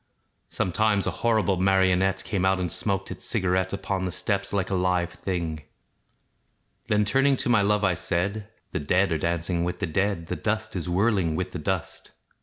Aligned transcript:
Sometimes 0.49 1.05
a 1.05 1.11
horrible 1.11 1.57
marionette 1.57 2.23
Came 2.23 2.43
out, 2.43 2.59
and 2.59 2.71
smaoked 2.71 3.11
its 3.11 3.23
cigarette 3.23 3.71
Upon 3.71 4.05
the 4.05 4.11
steps 4.11 4.51
like 4.51 4.71
a 4.71 4.73
live 4.73 5.11
thing. 5.13 5.61
Then, 6.87 7.05
turning 7.05 7.37
to 7.37 7.49
my 7.49 7.61
love, 7.61 7.83
I 7.83 7.93
said, 7.93 8.49
"The 8.71 8.79
dead 8.79 9.11
are 9.11 9.19
dancing 9.19 9.63
with 9.63 9.77
the 9.77 9.85
dead, 9.85 10.25
The 10.25 10.35
dust 10.35 10.75
is 10.75 10.89
whirling 10.89 11.35
with 11.35 11.51
the 11.51 11.59
dust." 11.59 12.13